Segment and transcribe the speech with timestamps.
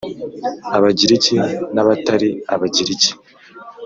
[0.77, 1.35] Abagiriki
[1.73, 3.11] n’abatari Abagiriki